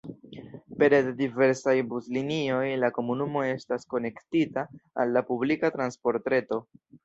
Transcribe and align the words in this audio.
Pere 0.83 0.99
de 1.07 1.11
diversaj 1.19 1.75
buslinioj 1.91 2.65
la 2.85 2.91
komunumo 2.97 3.45
estas 3.51 3.87
konektita 3.97 4.67
al 5.05 5.17
la 5.19 5.27
publika 5.33 5.75
transportreto. 5.81 6.65